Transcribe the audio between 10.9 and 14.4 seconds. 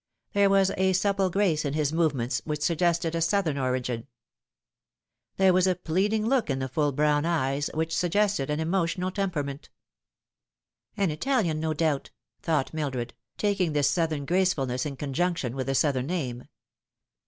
"An Italian, no doubt," thought Mildred, taking this Southern